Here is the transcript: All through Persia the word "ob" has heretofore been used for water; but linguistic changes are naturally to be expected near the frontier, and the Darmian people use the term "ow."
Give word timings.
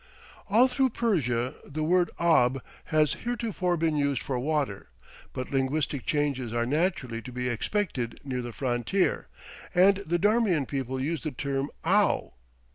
All 0.47 0.67
through 0.67 0.89
Persia 0.89 1.53
the 1.63 1.83
word 1.83 2.09
"ob" 2.19 2.59
has 2.85 3.13
heretofore 3.21 3.77
been 3.77 3.95
used 3.95 4.19
for 4.23 4.39
water; 4.39 4.89
but 5.31 5.51
linguistic 5.51 6.07
changes 6.07 6.55
are 6.55 6.65
naturally 6.65 7.21
to 7.21 7.31
be 7.31 7.47
expected 7.47 8.19
near 8.23 8.41
the 8.41 8.51
frontier, 8.51 9.27
and 9.75 9.97
the 9.97 10.17
Darmian 10.17 10.65
people 10.65 10.99
use 10.99 11.21
the 11.21 11.29
term 11.29 11.69
"ow." 11.85 12.33